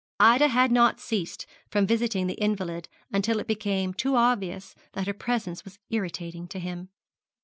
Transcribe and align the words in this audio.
Ida 0.19 0.47
had 0.47 0.71
not 0.71 0.99
ceased 0.99 1.45
from 1.69 1.85
visiting 1.85 2.25
the 2.25 2.33
invalid 2.41 2.89
until 3.13 3.39
it 3.39 3.45
became 3.45 3.93
too 3.93 4.15
obvious 4.15 4.73
that 4.93 5.05
her 5.05 5.13
presence 5.13 5.63
was 5.63 5.77
irritating 5.91 6.47
to 6.47 6.57
him. 6.59 6.89